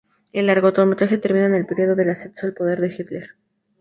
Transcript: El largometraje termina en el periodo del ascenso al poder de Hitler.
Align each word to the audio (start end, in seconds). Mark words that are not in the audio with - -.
El 0.33 0.47
largometraje 0.47 1.19
termina 1.19 1.45
en 1.45 1.53
el 1.53 1.67
periodo 1.67 1.93
del 1.95 2.09
ascenso 2.09 2.47
al 2.47 2.55
poder 2.55 2.81
de 2.81 2.87
Hitler. 2.87 3.35